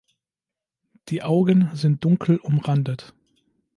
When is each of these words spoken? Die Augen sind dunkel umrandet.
Die 1.09 1.21
Augen 1.21 1.69
sind 1.75 2.03
dunkel 2.03 2.37
umrandet. 2.39 3.13